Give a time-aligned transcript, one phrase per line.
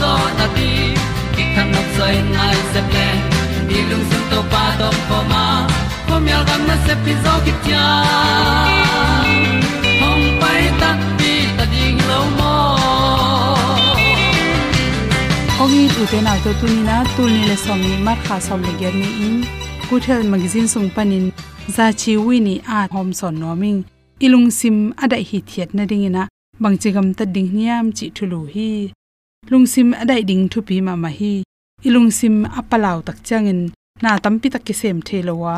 [0.00, 0.68] zo na ti
[1.34, 3.08] ki kan nok sai nai se ple
[3.68, 5.44] ni lung sun to pa to pa ma.
[6.08, 7.84] Ko myal gam na se pi zo ki tia
[10.00, 12.54] hom pai ta ti ta ding lo mo
[15.62, 18.60] ongi te na to tu ni na, tu ni le som ni mat kha som
[18.66, 19.38] le ger ni in.
[19.88, 21.26] Kuthel magazine sung panin
[21.74, 23.78] za chi wi ni a hom son noming
[24.24, 26.22] ilung sim adai hi thiat na ding dingina
[26.62, 28.70] bangchigam ta ding niam chi thulu hi
[29.50, 31.42] lungsim adai ding thu pi ma ma hi.
[31.86, 33.60] Ilungsim apalau tak changin,
[34.02, 35.56] na tampi tak ki sem thelowa.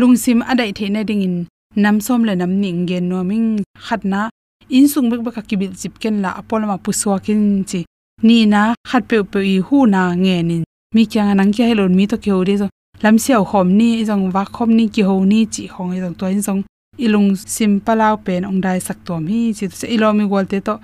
[0.00, 3.48] Lungsim adai the na dingin nam som le nam ning gen noming
[3.86, 4.28] khatna
[4.68, 7.80] in sung bek bak ki bil chip ken la apol ma puswa kin chi.
[8.22, 10.62] Ni na, khat pe pe i hu na nge nin
[10.94, 12.68] mi kyang anang kya helon mi to ke ori zo.
[13.02, 16.14] Lam siaw khom ni jong wa khom ni ki ho ni chi hong i jong
[16.18, 16.62] to in jong
[17.04, 19.64] ilung sim palau pen ong dai sak tom hi chi.
[19.80, 20.74] Se ilomi golte to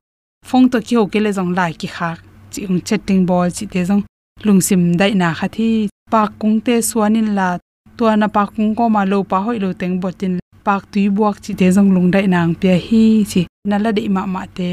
[0.49, 2.11] phong to ki ho ke le jong lai ki kha.
[2.53, 4.03] Chi ong chatting ball chi te jong
[4.47, 5.89] lung sim dai na kha thi.
[6.13, 7.49] Pa kung te suanin la.
[7.97, 10.35] To na pa kung ko ma lo pa hoi lo teng botin
[10.67, 13.41] pak tui buak chi te jong lung dai nang pe hi chi.
[13.69, 14.71] Na la de ma ma te.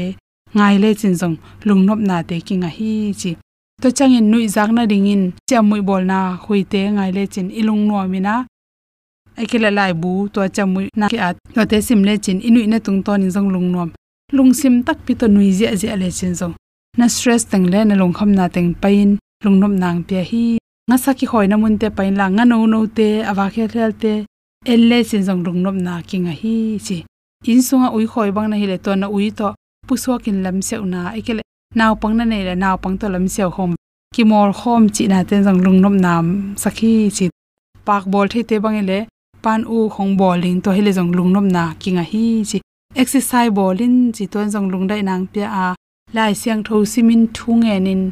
[0.56, 1.36] Ngai le chin jong
[1.66, 3.30] lung nop na te ki nga hi chi.
[3.82, 7.46] To changin nui jak na ringin chamui bol na hui te ngai le chin.
[7.60, 8.34] Ilung no mina
[9.40, 10.10] akila lai bu.
[10.32, 11.36] To chamui na ki at.
[11.54, 12.38] To te sim le chin.
[12.48, 13.90] Inui na tung ton jong lung nom
[14.32, 16.48] lungsim tak pi to nui zia zia le chen zo
[16.98, 20.58] na stress tang le na long kham na teng pain lungnom nang pia hi.
[20.88, 23.64] Nga sa ki hoi na mun te pain la nga no no te awa khe
[23.72, 24.14] khel te.
[24.72, 26.56] Elle sin jong lungnom na ki nga hi
[26.86, 26.98] chi.
[27.52, 29.48] In sunga ui khoi bang na hi le to na ui to
[29.86, 31.42] pu so kin lam se na, e ikele
[31.78, 33.72] naw pang na nei la naw pang to lam se khom.
[34.14, 36.26] Ki mor khom chi na ten jong lungnom nam
[36.62, 37.26] sakhi chi.
[37.86, 38.98] Pak bol the te bang e le
[39.44, 42.58] pan u khong bowling to hele jong lungnom na ki nga hi chi
[43.02, 45.66] exercise bolin chi ton jong lungdai nang pia a,
[46.16, 48.02] lai siang tho simin thu nge nin,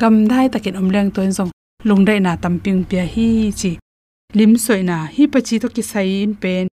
[0.00, 1.50] gam dai takin omleng ton jong
[1.88, 3.28] lungdai na tamping pia hi
[3.60, 3.70] chi,
[4.38, 6.66] lim soi na hi pachi to ki sai in pen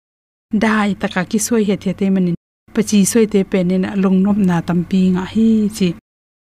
[0.65, 2.37] dai taka ki soi he the te manin
[2.75, 5.89] pachi soi te pen nin lungnop na tampi nga hi chi.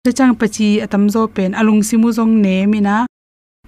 [0.05, 2.97] Cha chang pachi atam zo pen alung simu jong ne mina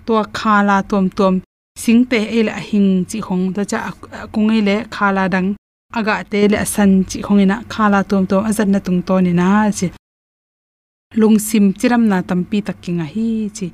[0.07, 1.35] to khala tom tom
[1.83, 3.79] singte ele hing chi khong ta cha
[4.33, 5.49] kung ele khala dang
[5.99, 9.33] aga te le san chi khong ina khala tum tum azat na tung to ni
[9.41, 9.49] na
[9.79, 9.87] chi.
[11.21, 13.67] Lung sim chiram na tampi takinga hi chi.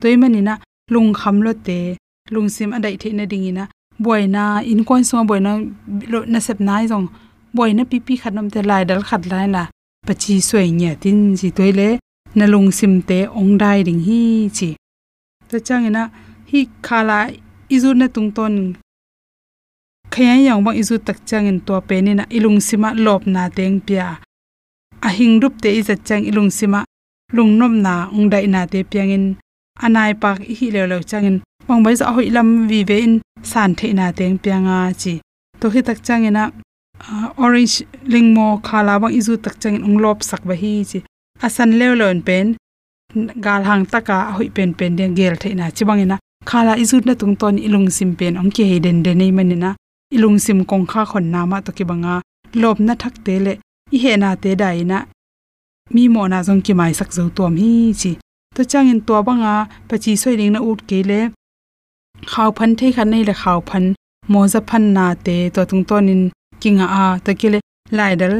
[0.00, 0.54] Toimani na
[0.94, 1.78] lung kham lo te,
[2.34, 3.64] lung sim adai the na dingina
[4.04, 5.52] boina in kon so boina
[6.32, 7.08] na sep nai jong
[7.56, 9.62] boina pi pi khanom te lai dal khat lai na.
[10.06, 11.88] Pachi soi nya tin ji toile
[12.38, 14.20] na lung sim te ong dai ding hi
[14.56, 14.68] chi.
[15.48, 16.02] Ta changena
[16.50, 17.18] hi khala
[17.74, 18.54] izu na tung ton
[20.14, 23.50] khaya yang bang izu tak chang in to pe ni na ilung sima lop na
[23.56, 24.22] teng pia.
[25.02, 26.80] A hing rup te iza chang ilung sima
[27.36, 29.24] lung nom na ung dai na te piang in.
[29.84, 31.36] Anai pak hi le lo chang in.
[31.66, 35.18] Bang bai za hoi lam vi ve in san the na teng pianga chi.
[35.60, 36.52] To hi tak chang ina
[37.42, 37.82] orange
[38.12, 40.98] lingmo khala bang izu tak chang in ung lop sak ba hi chi.
[41.42, 42.46] Asan le lon pen,
[43.44, 45.74] gal hang taka hoi pen pen de gel the na.
[45.76, 46.16] Chi bang ina,
[46.50, 49.74] khala izu na tung ton ilung sim pen ong ke den de nei manina
[50.14, 52.14] ilung sim kong kha khon na ma to ki banga
[52.62, 53.52] lob na thak te le,
[53.94, 54.98] i he na te dai na.
[55.94, 57.70] Mi mo na jong ki mai sak zo tom hi
[58.00, 58.12] chi.
[58.54, 59.54] To changin to banga
[59.88, 61.20] pachi soi ring na ut ke le.
[62.30, 63.84] Khaw phan thei khan nei le khaw phan,
[64.32, 66.22] mo za phan na te to tung tonin
[66.62, 67.58] kinga a to kile
[67.96, 68.36] lai dal,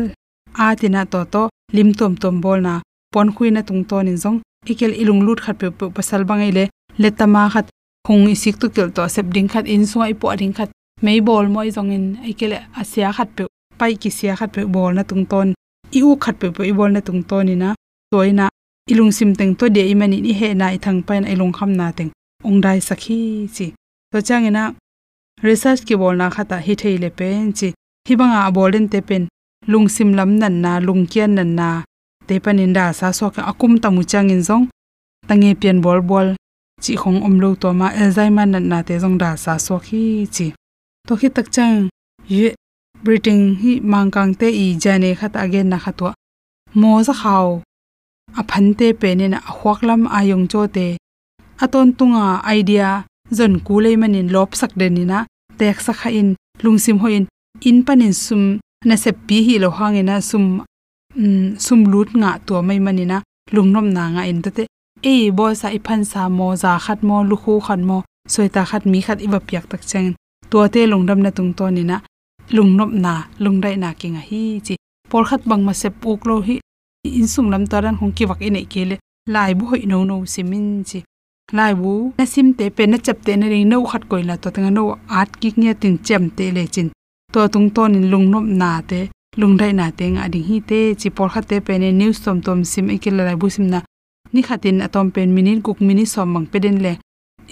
[0.65, 1.43] a tina to to,
[1.77, 2.75] lim tom tom bol na,
[3.13, 4.39] pon khui na tung tonin jong
[4.71, 6.65] ikel ilung lut khat pe pasal bangai le
[7.03, 7.67] letama khat
[8.07, 10.71] khung isik tu kel to sep ding khat, in sungai po ding khat
[11.03, 13.45] mei bol moi jong in ikele asia khat pe,
[13.79, 15.55] pai ki sia khat pe bol na tung ton.
[15.93, 17.69] I u khat pe pe bol na tung ton ina.
[17.69, 17.75] Na
[18.13, 18.47] toina
[18.91, 21.87] ilung sim teng to de imani ni he na i thang pain ilung kham na
[21.97, 22.11] teng.
[22.47, 23.19] Ong dai sakhi
[23.55, 23.67] chi.
[24.13, 24.63] To changena
[25.43, 27.69] research ki bol na khata hi thei le pen chi.
[28.09, 29.25] Hi banga bolen te pen.
[29.67, 31.69] Lung sim lam nan na, lung kian nan na.
[32.27, 34.65] Te panin da sa so ka akum tamu changin zong.
[35.29, 36.29] Tange pian bol bol
[36.83, 40.03] chi khong om lo to ma alzheimer nan na te zong da sa so khi
[40.35, 40.47] chi
[41.09, 41.89] to khi tak chang
[42.29, 42.55] ye
[43.05, 46.11] britain hi mangkang te i jane khat again na khatwa
[46.81, 47.47] mo za khaw
[48.41, 50.87] a phan te pe ne na hwaklam ayong cho te.
[51.65, 52.27] Aton tunga
[52.59, 52.91] idea
[53.37, 55.19] zon kulei manin lop sak de ni na
[55.59, 56.29] tek sakha in
[56.65, 57.25] lungsim hoin
[57.69, 57.77] in.
[57.87, 58.43] Panin sum
[58.89, 60.45] na se pi hi lo hangena sum
[61.17, 63.19] mm, sum lut nga to mai manina
[63.55, 64.65] lungnom na nga in te
[65.13, 67.99] e bo sa i phan sa mo za khat mo, lu khu khan mo,
[68.33, 70.09] soita khat mi khat iwa piak tak chang
[70.51, 72.01] to te lungdam na tung to ni na.
[72.51, 74.75] Lungnop na lungdai na kinga hi chi.
[75.11, 76.57] Por khat bang ma se puk lo hi.
[77.05, 78.97] In sung lam taran hong ki wak ine kele
[79.35, 80.99] lai bu hoi no no simin chi.
[81.53, 84.37] Lai bu na sim te pe na chap te na ring no khat koi la
[84.37, 84.83] to tanga no
[85.21, 86.89] at ki nge tin chem te le chin.
[87.33, 89.01] To tung ton in lungnop na te
[89.41, 91.09] lungdai na te nga ding hi te chi.
[91.17, 93.81] Por khat te pe ne news tom tom sim e ikil lai bu sim na.
[94.33, 96.93] Ni khatin atom pen minin kuk mini som mang peden le.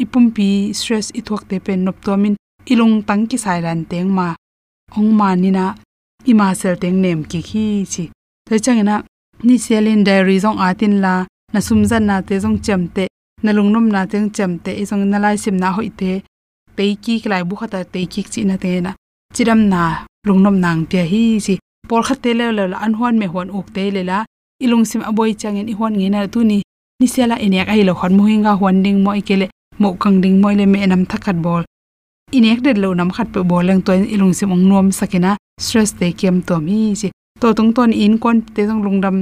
[0.03, 2.35] Ipum pi stress i thok te pen nop to min
[2.71, 4.35] ilung tang ki sai ran teng ma,
[4.97, 5.75] ong ma ni na,
[6.31, 8.05] i ma sel teng nem ki khi chi.
[8.49, 9.03] Te chang na
[9.43, 11.15] ni selin diary zong atin la,
[11.53, 13.05] na sum zan na te zong chem te,
[13.43, 16.23] na lung nom na teng chem te, i zong na lai sim na hoi te,
[16.77, 18.93] pe ki klai bu khata te ki chi na te na.
[19.35, 21.55] Chiram na lung nom nang pia hi chi.
[21.89, 24.19] Por khat te le le an huan me huan uk te le la
[24.65, 26.59] ilung sim aboi chang in i huan nge na tu ni.
[27.01, 29.47] Ni sela inek ai lo khon mo hinga huan ding mo ikele
[29.81, 31.63] mo kang ding moi le me nam thakat bol
[32.33, 35.93] inek det lo nam khat pe bol leng to ilung sim ong nom sakina stress
[35.99, 37.09] te kem to mi chi
[37.41, 39.17] to tung ton in kon te jong lungdam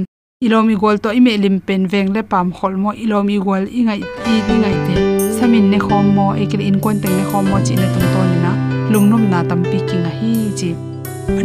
[0.45, 4.33] ilomi gol to ime lim pen veng le pam khol mo ilomi gol ingai ti
[4.53, 4.95] ingai te.
[5.37, 8.29] Samin ne khom mo ekil in kon teng ne khom mo, chi na tung ton
[8.43, 8.51] na
[8.91, 10.69] lungnom na tam pi king a hi chi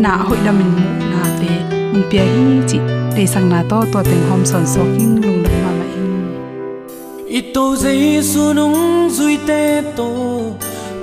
[0.04, 1.52] na hoi lamin mu na te.
[1.94, 2.78] Ung pia, hi chi
[3.16, 6.08] te sang na to to teng hom son so king lungdam ma ma in.
[7.38, 8.78] Ito zai sunung
[9.16, 9.60] zui te
[9.96, 10.08] to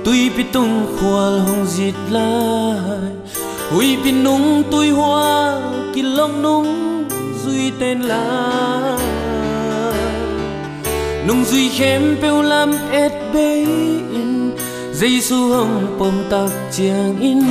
[0.04, 3.14] tui pitung khwal hong lại, lai.
[4.04, 5.60] Bị nung tui hoa
[5.94, 7.04] kilong nung
[7.44, 8.98] duy tên là
[11.28, 13.64] nung duy khem pêu lam et bê
[14.12, 14.50] in
[14.92, 17.42] dây su hồng pom tak chiang in.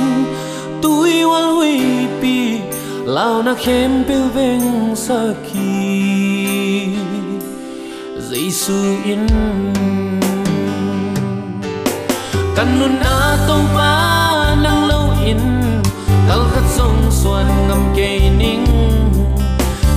[0.82, 1.80] Tui hoa hui
[2.22, 2.58] pi
[3.04, 6.88] lao na khem pêu veng sa kỳ
[8.30, 9.26] dây su in
[12.56, 13.14] kan nun na
[13.48, 13.92] tong ba
[14.62, 15.42] nang lâu in
[16.28, 18.66] kal khat song suan ngam ke ning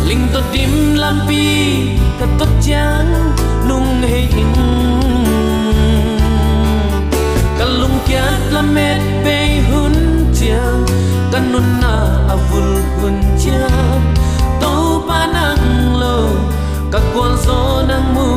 [0.07, 1.45] linh to dim lam pi
[2.19, 3.09] ka tot chang
[3.69, 4.53] nung he in
[7.59, 9.37] kalung kiat la met pe
[9.69, 9.95] hun
[10.37, 10.81] chiang
[11.31, 11.93] kanun na
[12.33, 14.05] avul hun chiang.
[14.61, 14.71] To
[15.07, 15.65] panang
[16.01, 16.17] lo
[16.93, 17.59] ka kwal zo
[17.89, 18.27] nang mu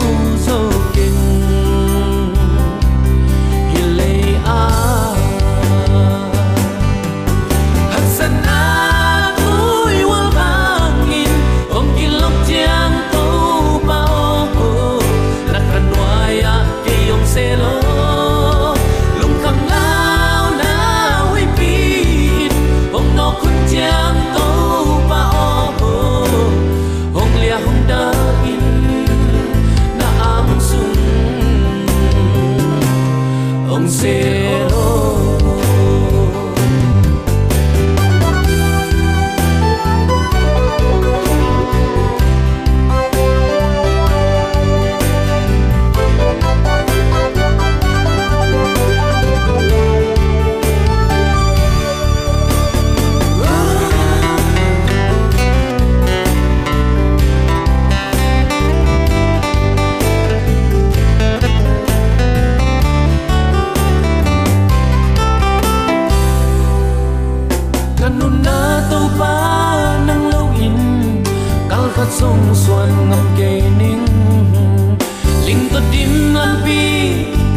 [76.11, 76.81] in an pi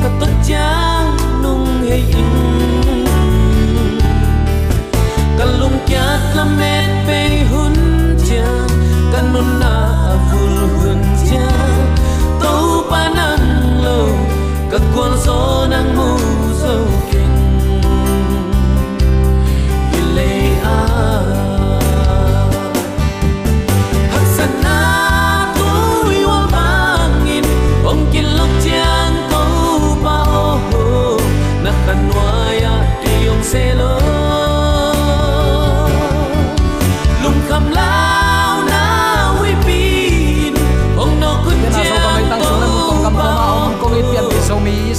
[0.02, 1.12] ka to chang
[1.44, 2.32] nung hei in
[5.38, 6.93] kalung kyat la met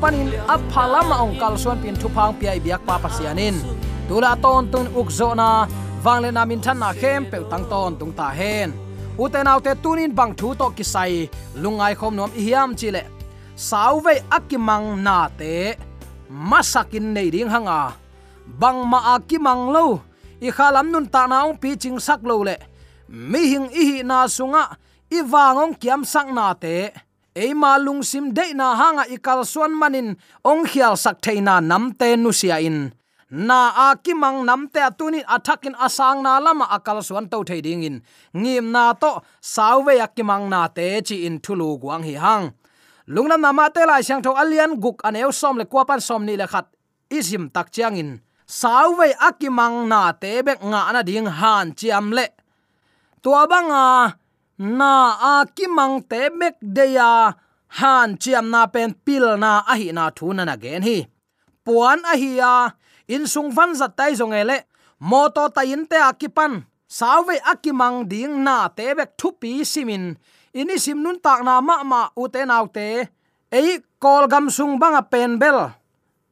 [0.00, 3.56] panin a phalama ong kal suan pin thu phang pi ai biak pa pasianin.
[4.08, 5.66] Tula ton tun ukzo na
[6.04, 8.72] wangle na min than na khem pe tang ton tung ta hen.
[9.18, 11.28] Uten autte tunin bang thu to kisai,
[11.62, 13.02] lungai khom nom hiam chile
[13.56, 15.74] sauve akimang na te,
[16.28, 17.96] masakin nei ding hanga.
[18.46, 20.00] Bang ma akimang lo,
[20.40, 22.56] i khalam nun ta naung pi ching sak lo le.
[23.08, 24.76] Mi hing i hi na sunga,
[25.10, 26.92] i wangong kiam sak na te
[27.36, 32.58] eima lungsim deina na hanga ikal suan manin, ong khial sak theina namte nu sia
[32.58, 32.92] in.
[33.30, 37.96] Na a kimang namte atuni athakin asang na lama akal suan to theiding in.
[38.34, 42.54] Ngim na to sawe akimang na te chi in thulu guang hi hang.
[43.08, 46.36] Lungnam na ma te lai sang tho alian guk aneu som le kwapan som ni
[46.36, 46.66] le khat
[47.10, 48.10] isim tak chiang in.
[48.46, 52.26] Sawe akimang na te bek nga na ding han chiam le.
[53.22, 54.14] Tua banga
[54.58, 57.34] na, a kimang te mek deya
[57.78, 60.98] han chiam na pen pil na a hi na thu na gen hi.
[61.64, 62.70] Puan a hi ya.
[63.08, 64.56] In sung van zat tai zong ele
[64.98, 70.16] moto ta in te akipan sawe akimang ding na te bek thu pi simin
[70.56, 73.04] ini sim nun tak na ma ma u te nau te.
[73.52, 75.68] Ei, kol gam sung banga pen bel.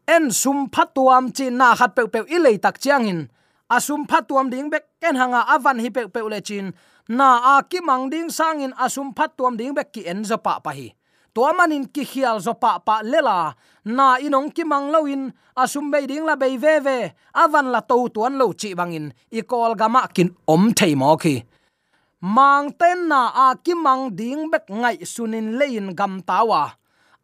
[0.09, 3.21] En sum phatuam chi na khat pe pe i le tak chiang in.
[3.69, 6.73] Asum phatuam ding bek ken hanga avan hi pe pe le chin
[7.09, 10.59] na a ki mang ding sangin asum phat tuam ding bek ki en zo pa
[10.61, 10.93] pa hi.
[11.35, 16.07] To manin ki khial zo pa pa lela na inong ki mang loin asum be
[16.07, 16.99] ding la be ve ve.
[17.35, 21.43] Avan la to tuan lo chi bangin i kol gama kin om thei mo khi
[22.25, 26.73] mang ten na a ki mang ding bek ngai sunin lein gam tawa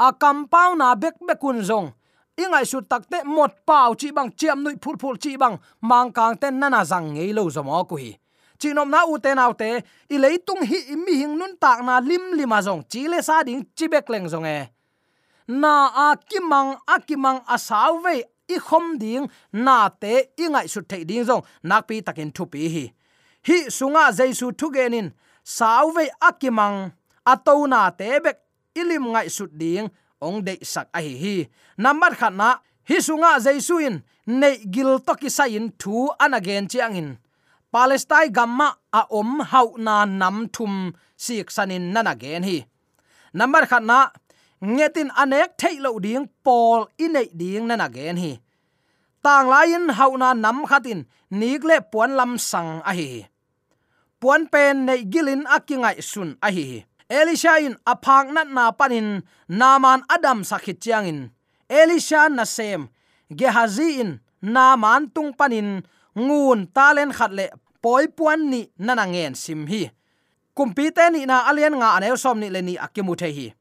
[0.01, 1.93] a compound pau na bek bekun zong.
[2.41, 5.57] Ingai su takte mot pau chi bang, chiam nui phul phul chi bang.
[5.81, 8.17] Mang kang ten nana zang ngei lo zomo ku hi
[8.61, 9.71] chinom na u te nau te
[10.14, 12.83] i leitung hi mi hing nun tak na lim lima zong.
[12.90, 14.59] Chi le sa ding chi bek leng zong e.
[15.49, 15.75] Na
[16.05, 18.23] a kimang a kimang a saw ve
[18.55, 21.43] i khom ding, na te i ngai su thei ding zong.
[21.62, 22.85] Nak pi takin thu pi hi.
[23.49, 25.09] Hi sunga jaisu thu genin
[25.45, 26.93] saw ve akimang
[27.45, 28.38] to na te bek
[28.75, 29.88] ilim ngai su ding.
[30.21, 31.49] Ong de sak a hi hi.
[31.79, 36.97] Number khat na, hi sunga jaisu in, nei gil to ki sain thu anagen chiang
[36.97, 37.19] in
[37.73, 42.59] palestine gamma a om hau na nam thum sik sanin nana gen hi.
[43.33, 44.11] Number khat na,
[44.62, 48.33] ngetin anek thailo ding pol inei ding nana gen hi.
[49.23, 53.29] Tang lain hauna nam khatin nikle puan lam sang a hi.
[54.21, 56.85] Puan pen nei gilin akingai sun a hi.
[57.11, 61.21] Elisha in aphang nat na panin naman adam sakhit chiang in.
[61.69, 62.89] Elisha na sem
[63.39, 64.11] gehazi in
[64.43, 65.85] naman tung panin
[66.19, 67.47] ngun talen khatle
[67.83, 69.90] poi puan ni nana ngen sim hi.
[70.57, 73.55] Kumpi te ni na alien nga anew som ni le ni akimu the hi.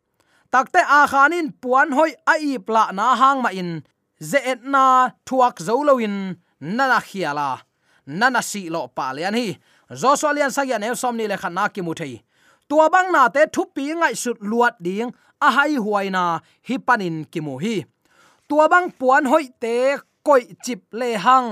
[0.51, 3.83] Takte a khanin puan hoi a i pla na hang ma in.
[4.21, 7.61] Ze et na thuak zoloin nana khiala
[8.05, 9.57] nana si lo pa lian hi.
[10.01, 12.23] Zo so lian sa ya ne som ni le khana ki mu thei
[12.69, 15.09] tua bang na te thu pi ngai sut luat ding
[15.45, 16.23] a hai huaina
[16.67, 17.75] hi panin ki mu hi.
[18.47, 19.75] Tua bang puan hoi te
[20.27, 21.49] koi chip le hang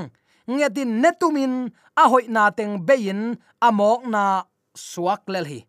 [0.48, 1.54] nghe tin netumin,
[1.96, 4.24] a hoi na teng bein amok na
[4.76, 5.60] suak lel hi.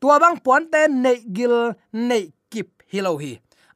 [0.00, 3.32] Tua bang puan te nei gil, nei kip hilo hi.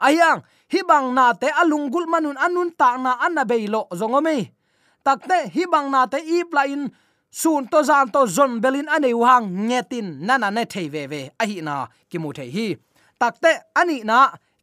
[0.06, 4.56] Ayang hi bang na te alungul manun anun ta na anna beilo zongomi
[5.06, 6.90] takte hi bang na te i plain
[7.30, 11.44] sun to zan to zon belin ane wang ngetin nana ne thei ve ve, a
[11.50, 11.74] hi na
[12.10, 12.66] ki mu thei hi.
[13.20, 14.18] Takte ani na,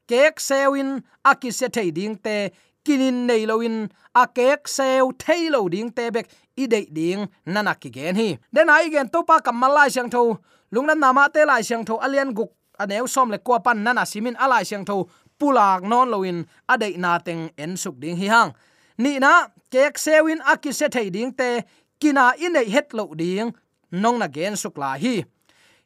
[0.10, 0.90] kek sewin
[1.32, 2.36] akise thei ding te
[2.84, 8.16] kinin nei loin a kek sew thailo ding tebek i dei ding nana ki gen
[8.16, 8.30] hi.
[8.54, 10.38] Den ai gen to pa kam malai sang tho.
[10.74, 14.36] Lungna nama te lai sang tho alian guk aneu som le kwa pan nana simin
[14.36, 15.08] alai sang tho.
[15.40, 18.52] Pulak non loin adei na teng en suk ding hi hang.
[18.98, 21.64] Ni na kek sewin akise thei ding te
[22.00, 23.54] kina inei het lo ding
[23.92, 25.24] nong na gen suk la hi.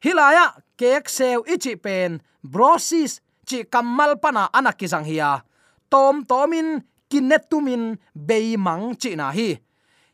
[0.04, 0.46] Hilaya
[0.78, 5.47] kek sew ichi pen brosis chi kamal pana anakizang hiya
[5.92, 7.84] tom tomin kinetumin
[8.28, 9.50] beimang chi na hi.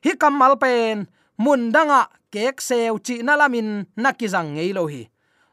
[0.03, 1.07] Hi kamal pen
[1.43, 2.01] mundanga
[2.33, 5.01] kek sew chi nalamin nakizang ngei lo hi.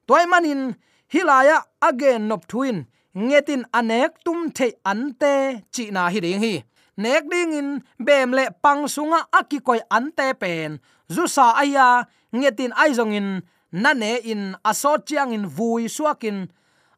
[0.07, 0.75] Toy manin
[1.13, 1.57] hilaya
[1.89, 2.79] again nop thuin
[3.15, 5.35] ngetin anek tum the ante
[5.75, 6.55] chi na hi ding hi.
[6.97, 13.15] Nek ding in, bem le pang sunga akikoi ante pen, zu sa aya ngetin aizong
[13.17, 13.29] in,
[13.73, 16.49] na ne in aso chiang in vui suakin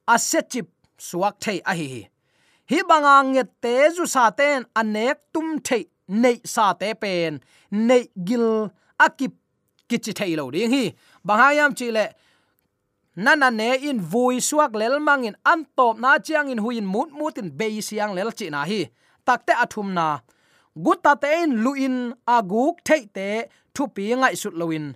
[0.08, 2.11] a chip suak thei a hi hi
[2.72, 5.78] hi banga nge te zu sa ten anek tum the
[6.22, 7.32] nei sa te pen.
[7.70, 8.46] Nei gil
[9.06, 9.32] akip
[9.88, 10.84] kichi thei lo ding hi.
[11.26, 12.04] Bangayam chi le
[13.24, 17.48] nana ne, in vui suak lel mangin an top na chiang in huin mut mutin
[17.58, 18.80] be siang lel chi na hi.
[19.26, 20.06] Takte athum na
[20.84, 21.96] gutta ten luin
[22.36, 23.28] aguk thei te
[23.74, 24.86] thu pi ngai sut loin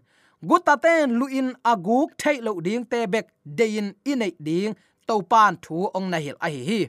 [0.48, 3.26] gutta ten luin aguk thei lo ding te bek
[3.58, 4.72] dein inei ding
[5.06, 6.80] topan thu ong na hil a hi hi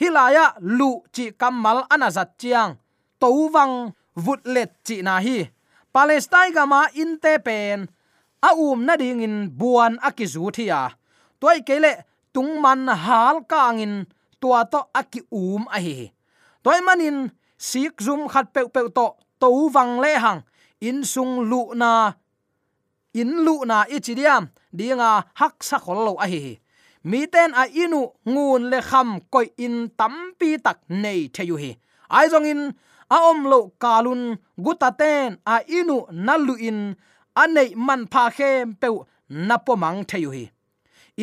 [0.00, 2.76] hilaya lu chi kamal anazat chiang.
[3.20, 5.48] Towang vutlet chi na hi.
[5.92, 7.88] Palestine gama inte pen.
[8.42, 10.92] A um na ding in buan akizu thia
[11.40, 12.04] toy kele
[12.34, 14.04] tungman hal kangin
[14.40, 16.12] tua to aki um a hi.
[16.62, 19.06] Toy manin sik zum khat pe pe to
[19.40, 20.42] towang le hang.
[20.80, 22.12] In sung lu na,
[23.16, 26.60] in lu na ichidiam dinga hak sa khol lo a hi
[27.10, 28.00] mi ten a inu
[28.32, 31.70] ngun le kham koi in tampi tak nei theyu hi.
[32.16, 32.62] Ai zong in,
[33.14, 34.22] a om lo kalun
[34.64, 36.78] gutaten a inu nalu in
[37.42, 38.88] anei man pha khem pe
[39.48, 40.44] napo mang theyu hi.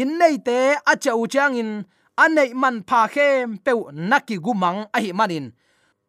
[0.01, 0.57] In nei te
[0.91, 1.71] a chau chang in
[2.23, 3.71] anei man pha khem pe
[4.09, 5.45] naki gumang a hi manin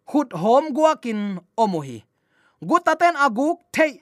[0.08, 1.20] khut hom guakin
[1.62, 1.98] omohi
[2.64, 3.92] gutaten aguk thei,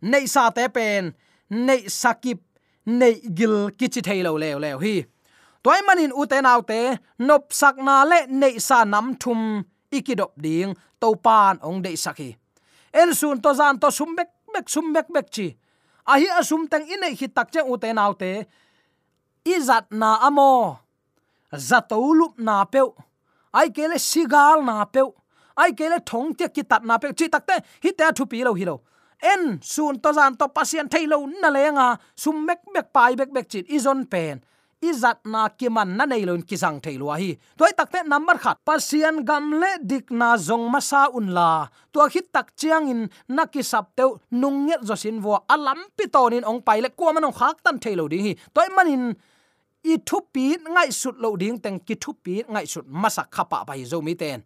[0.00, 1.12] nei sa te pen,
[1.50, 2.40] nei sakip
[2.86, 5.04] nei gil kichi thailo leo leo hi.
[5.62, 11.58] Toy manin uten autte nop sakna le nei sa nam thum ikidop ding, to pan
[11.62, 12.36] ong dei sakhi
[12.94, 15.56] en sun to zan to sum bek sum bek bek chi.
[16.06, 18.30] A hi asum tang in hi tak che u te nau te
[19.44, 20.78] izat na amo
[21.68, 22.88] zatolup na peu
[23.52, 25.08] ai kele sigal na peu
[25.56, 28.52] ai kele thong te ki tat na pe chi takte hi ta thu pi lo
[28.54, 28.76] hi lo
[29.24, 31.88] en sun to zan to pasien thailo na lenga
[32.22, 34.44] sum mek mek pai bek bek chit izon pen.
[34.84, 37.30] Izat na kiman na nei lon kisang thailo hi.
[37.56, 38.60] Toy takte number khat.
[38.68, 41.68] Pasien gam le dik na zong masa un la.
[41.92, 45.80] To khit tak chiang in na ki sap teu nung nget zo sin wo alam
[45.96, 48.32] pi tonin ong pai le ko manong khak tan thailo ding hi.
[48.52, 49.14] Toy manin
[49.84, 53.64] i thu pi ngai sut lo ding teng ki thu pi ngai sut masa khapa
[53.68, 54.44] bai zo mi ten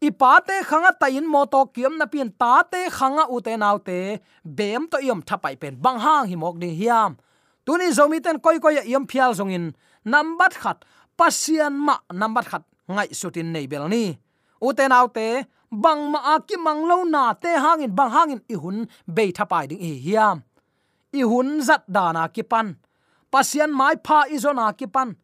[0.00, 4.88] i pa khanga tayin in mo to kiam na pin tate khanga u naute bem
[4.88, 7.16] to yom thapai pen bang hang hi mok ding hiam.
[7.64, 9.72] Tuni zomi ten koi koi yom phial zongin
[10.04, 10.84] nambat khat
[11.16, 14.18] pasian ma nambat khat ngai sutin nei bel ni.
[14.60, 19.32] U naute bang ma aki mang lo na te hangin bang hangin i hun be
[19.32, 20.42] thapai ding hi hiam.
[21.12, 22.76] I hun zat dana ki pan.
[23.32, 25.16] Pasian mai pha izona ki pan.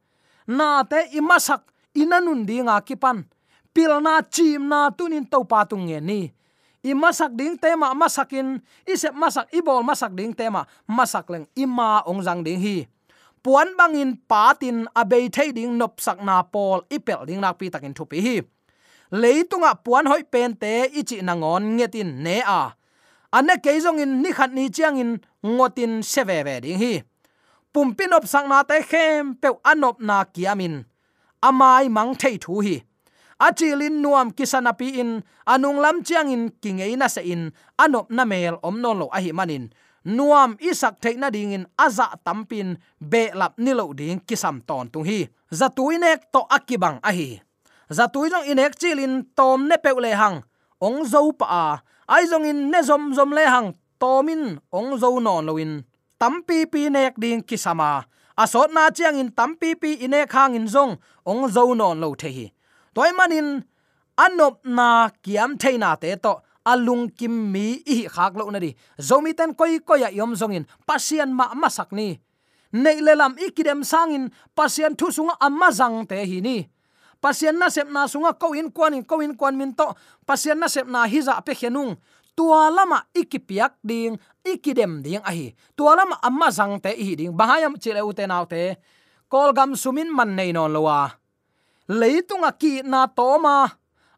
[0.47, 1.63] Na te imasak
[1.95, 3.27] inanun dinga ki pan
[3.75, 6.21] pilna chimna tunin to pa tung nge ni.
[6.81, 8.57] I masak ding tema masakin
[8.89, 12.89] isep masak ibol masak ding tema masak leng ima ong jang ding hi.
[13.45, 17.93] Puan bangin patin abei thei ding nop sak na pol ipel ding nak pi takin
[17.93, 18.37] thupi hi.
[19.13, 22.73] Leitunga puan hoi pen te ichi na ngon ngetin ne a.
[23.29, 27.05] Ane keizong in ni khat ni chiang in ngotin seve ve ding hi.
[27.73, 30.89] Pumpin op sang na te khem pe anop na kiamin
[31.45, 32.81] amai mang thei thu hi
[33.41, 37.51] achilin nuam kisanapi in anung lam chiang in kingei na se in
[37.81, 39.73] anop na mel om non lo ahi manin.
[40.05, 45.29] Nuam isak theina ding in aza tampin, be lap nilo ding kisam ton tung hi.
[45.53, 47.41] Zatuinek to akibang ahi.
[47.91, 50.41] Zatui jong inek chilin tom ne peule hang,
[50.81, 51.65] ong zo pa a.
[52.09, 55.85] Ai jong in ne zom zom le hang, tomin ong zo non loin
[56.21, 58.05] tampi pi nek ding kisama.
[58.39, 62.29] Asot na chiang in tampi pi ine hang in zong, ong zo non lo the
[62.33, 62.47] hi
[62.95, 63.63] toy manin
[64.17, 68.75] anop na kiam theina te to alung kim mi i khak lo na di.
[69.01, 72.19] Zomi ten koi koya yom zongin pasian ma ma sak ni.
[72.73, 76.69] Nei lelam ikidem sangin pasian thu sunga amma zang te hi ni.
[77.21, 79.93] Pasian na sep na sunga ko in kwan in, ko in kwan min to
[80.25, 81.97] pasian na sep na hiza pe khenung
[82.37, 87.33] tua lama ikipiak ding ikidem ding ahi tua lama amma zang te hi ding.
[87.37, 88.77] Bahayam chile ute naw te.
[89.31, 91.20] Kol sumin man nei non lowa
[91.91, 93.67] leitunga à ki na toma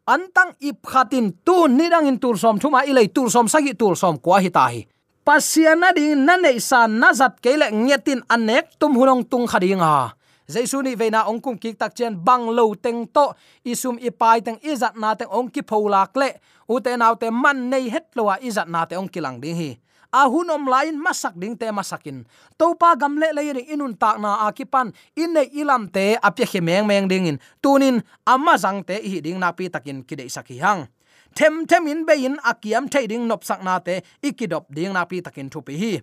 [0.05, 4.17] antang ip khatin tu nidang in tur som thuma ilei tur som sagi tur som
[4.21, 4.85] kwa hi ta hi.
[5.25, 10.13] Pasiana ding na nei san na zat kele ngetin anek tum hulong tung khadinga
[10.53, 13.33] jaisu ni veina ongkum ki tak chen bang lo teng to
[13.65, 16.29] isum ipai teng izat na teng ong ki pholak le
[16.69, 19.71] u te naw te man nei het a izat na te ong kilang ding hi.
[20.13, 22.21] Ahun om lain masak ding te masakin.
[22.53, 24.93] Topa gamle gam le le inun tak na akipan.
[25.17, 29.41] Inne ilam te apya khe meng meng ding in tunin amma jang te hi ding
[29.41, 30.85] na pi takin kidei saki hang.
[31.33, 35.01] Them them in be in akiam thei ding nop sak na te ikidop ding na
[35.09, 35.93] pi takin thu pi hi.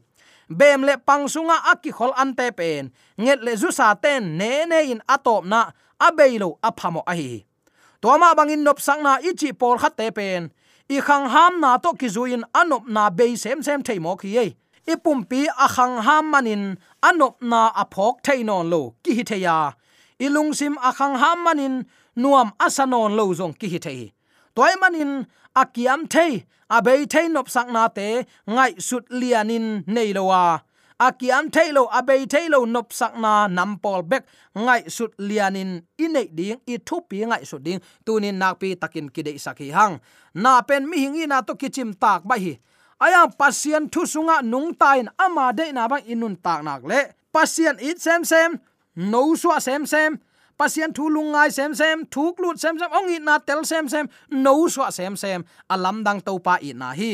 [0.50, 2.90] Bem le pangsunga aki khol ante pen.
[3.14, 5.70] Nget le zu sa ten ne ne in atop na
[6.02, 7.46] abeilo aphamo ahi
[8.00, 10.50] toma bangin nop sang na ichi por khat te pen
[10.94, 14.30] i khang ham na to ki zuin anop na be sem sem thei mo khi
[14.92, 16.64] i pumpi a khang ham manin
[17.08, 19.58] anop na aphok thei non lo ki hi theya
[20.24, 21.74] i lungsim a khang ham manin
[22.22, 24.00] nuam asanon lo zong ki hi thei.
[24.54, 25.12] Toy manin
[25.62, 26.32] akiam thei,
[26.76, 28.08] abei thei nop sak na te
[28.54, 30.42] ngai sut lianin nei lowa
[31.00, 37.00] akiam thailo abei thailo nop sakna nampol bek, ngai sut lianin, inei ding i thu
[37.08, 40.00] pi ngai sut ding, tunin nak pi takin kidei saki hang.
[40.34, 42.60] Na pen mi hingi na to kichim tak ba hi.
[43.00, 47.00] Aya pasien thu sunga nung tain ama de na bang inun tak nak le.
[47.32, 48.60] Pasien it sem sem
[48.94, 50.20] no swa sem sem
[50.60, 54.04] pasien thu lungai sem sem thuk lut sem sem ong na tel sem sem
[54.44, 55.40] no swa sem sem
[55.74, 57.12] alam dang to pa i na hi.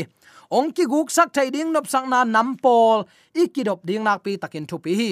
[0.51, 3.07] Ong ki guk sak thai ding nop sak na nam pol
[3.43, 5.11] ikidop ding nak pi takin thu pi hi.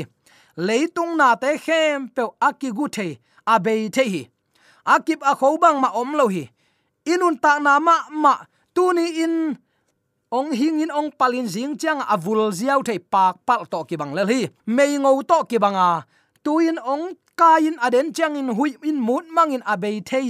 [0.66, 3.08] Leitung na te khem pe aki gu the
[3.46, 4.22] a be the hi.
[4.94, 6.44] Akip a khobang ma om lo hi.
[7.06, 8.34] Inun ta na ma ma,
[8.74, 9.34] tu ni in
[10.32, 14.12] ong hing in ong palin jing chang avul ziau thei pak pal to ki bang
[14.16, 14.40] le hi.
[14.66, 16.02] Mei ngou to ki banga
[16.44, 20.28] tuin ong kain aden chang in hui in mut mang in abei thei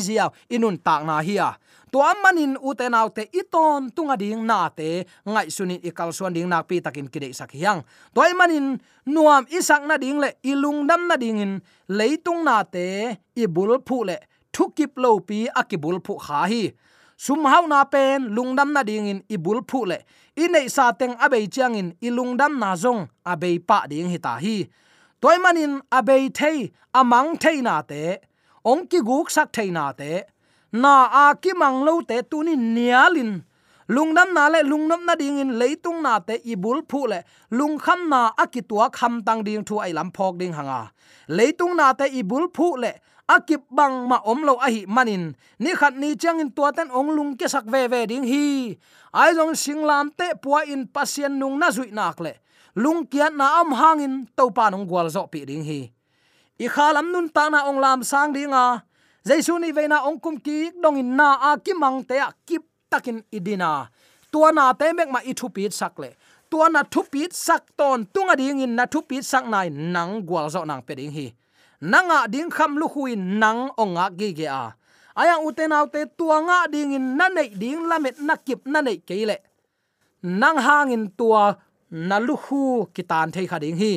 [0.51, 1.49] inun tak na hiya.
[1.49, 1.59] a.
[1.93, 5.05] To amanin uten autte iton tunga ding na te.
[5.27, 7.81] Ngai sunin ikal suan ding nak pi takin kide sakhiang
[8.14, 11.53] toy manin nuam isak na ding le ilung dam na ding in
[11.88, 14.19] leitung na te ibul phu le.
[14.55, 16.75] Thukip lo pi akibul phu kha hi.
[17.17, 19.99] Sum hau na pen lungdam na ding in ibul phu le.
[20.35, 24.67] Inei sa teng abei chiang in ilungdam na zong abei pa ding hi ta hi
[25.25, 26.59] toy manin abei thei,
[27.01, 28.03] amang thei na te
[28.71, 30.13] ong ki guk sak thei na te,
[30.83, 33.33] na a ki mang lo te tu ni nialin.
[33.89, 37.19] Lungnam na le, lungnam na ding in, leitung na te, ibul phu le
[37.51, 40.93] lung kham na akitua kham tang ding thu ai lam phok ding hanga.
[41.29, 42.93] Leitung na te, ibul phu le,
[43.35, 45.35] akip bang ma om ahi manin.
[45.59, 48.77] Ni khat ni chang in tua ten ong lung ke sak ve ve ding hi.
[49.13, 52.44] Ai jong singlam te puwa in pasien nung na zui nak le
[52.75, 55.91] lung kiat na am hangin to pa nong gwal zo pi ding hi.
[56.59, 58.83] I khalam nun ta na ong lam sang dinga
[59.27, 62.63] jaisu ni veina ong kum ki dong in na a ki mang te a kip
[62.91, 63.91] takin idina
[64.31, 66.11] tua na te mek ma i thu pi sak le.
[66.51, 70.27] Tua na thu pi sak ton tunga ding in na thu pi sak nai nang
[70.27, 71.27] gwal zo nang pe ding hi.
[71.81, 74.75] Nanga ding kham lu hui nang onga gi ge a.
[75.15, 79.37] Aya uten autte tua nga ding in na nei ding lamet nakip na nei keile
[80.25, 81.55] nang hangin tua
[81.90, 83.92] na lu khu ki tan thei kha ding hi.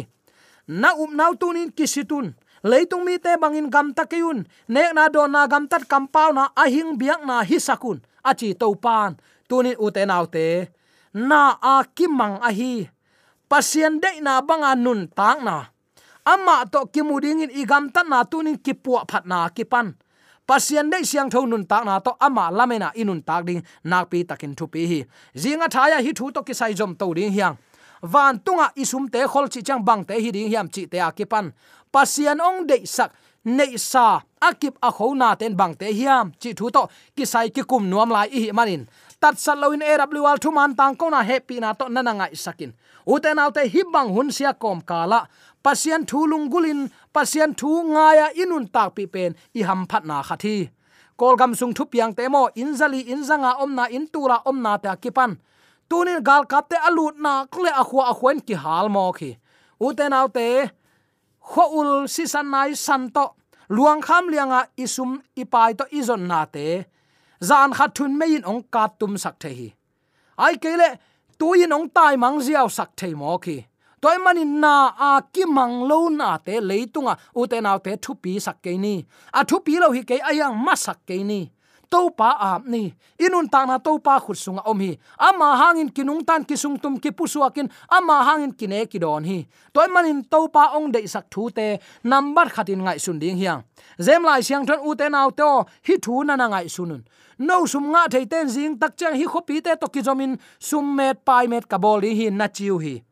[0.67, 5.47] Na um nau tunin kisitun leitung mi te bangin gam takeyun nek na do na
[5.47, 7.97] gam tat kam pau na ahing biak na hi sakun
[8.30, 9.15] achi to pan.
[9.50, 10.67] Tunin ute nau te.
[11.13, 12.89] Na a kimang a hi.
[13.50, 15.58] Pasien de na banga nun tang na.
[16.26, 19.95] Ama to kimuding in igam tat na tunin kipua phat na kipan
[20.47, 23.62] pasien dei siang tho nun tak na to ama lamena inun tak ding.
[23.84, 25.00] Nak pi takin thu pi hi.
[25.36, 27.56] Zinga thaya hi thu to ki sai jom to ding hiang
[28.02, 31.52] van tunga isum te khol chi chang bang te hi ding hiam chi te akipan
[31.92, 33.12] pasian ong de sak,
[33.48, 36.32] nei sa akip a khona ten bang te hiam.
[36.40, 38.86] Chi thu to ki sai ki kum nuam lai hi manin.
[39.22, 42.72] Tat saloin awl thu man tang ko na happy na to nana ngai sakin.
[43.08, 45.28] Uten te hi bang hun sia kom kala
[45.64, 50.22] pasian thu lung gulin, pasian thu ngaya inun tak pi pen, i ham phat na
[50.24, 50.70] khathi
[51.18, 55.32] kolgam sung thu piang te mo inzali inzanga omna intura omna ta kipan
[55.89, 59.32] tunin gal kapte alut na kle akhwa akhwen ki hal mo khi.
[59.86, 60.47] Uten autte
[61.50, 63.26] kho ul si san nai san to,
[63.76, 66.86] luang kham lianga isum ipai to izon na te
[67.43, 69.69] zan khat thun me in ong kat tum sak the hi.
[70.45, 70.89] Ai kele
[71.39, 73.58] tu in ong tai mang ziaw sak the mo khi.
[74.02, 78.62] Toy mani na a ki mang lo na te leitunga u autte thu pi sak
[78.63, 79.06] ke ni.
[79.34, 81.41] A thu pi lo hi ke ayang ma sak ke ni
[81.89, 82.93] to pa ap ni.
[83.19, 84.97] Inun ta na to pa khut sunga om hi.
[85.19, 89.47] Ama hangin kinung tan kisung tum ki pusuakin ama hangin kine ki don hi.
[89.73, 91.80] Toy manin to pa ong de sak thu te.
[92.04, 93.63] Number khatin ngai sun ding hiang.
[94.00, 97.04] Zem lai siang thon u te naw to hi thu na na ngai sunun.
[97.39, 100.38] No sum nga thei ten jing tak chang hi khopi te to ki zomin.
[100.60, 103.07] Sum met, pai met ka bol hi na chiu hi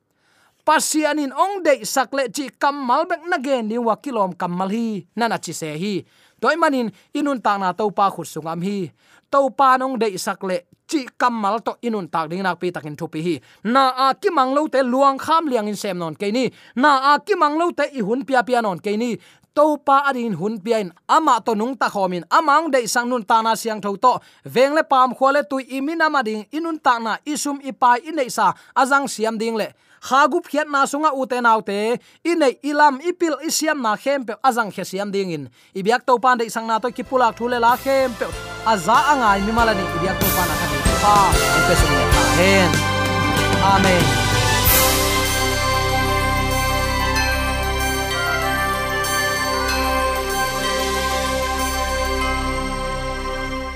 [0.65, 5.05] pasianin ong dei sakle chi kamal bek na gen ni wa kilom kamal hi.
[5.15, 6.01] Nana chi se hi.
[6.41, 8.89] Toy manin, inun ta na to pa khut sungam hi.
[9.29, 13.21] To pa nong dei sakle chi kamal to inun tak ding nak pi takin thupi
[13.21, 13.35] hi.
[13.63, 16.49] Na a ki manglo te luang kham liang in sem non ke ni.
[16.75, 19.15] Na a ki manglo te i hun pia pia non ke ni.
[19.55, 23.41] To pa adin hun in ama to nung ta khomin amang dei sang nun ta
[23.41, 24.19] na siang tho to.
[24.43, 26.43] Vengle pam khole tu imin ama ding.
[26.51, 28.53] Inun ta na isum ipai inei sa.
[28.75, 33.95] Azang siam ding le khagup khiat na sunga ute naute inei ilam ipil isiam na
[33.95, 35.49] khem pe azang khe siam ding in.
[35.75, 38.25] Ibyak to pan de sang na to kipulak thule la khem pe
[38.65, 39.85] aza angai mi malani.
[39.97, 41.15] Ibyak to pan na khani pa
[41.67, 41.95] pe sung
[42.39, 42.69] hen
[43.73, 44.24] amen.